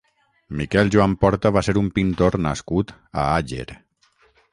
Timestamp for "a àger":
2.97-3.67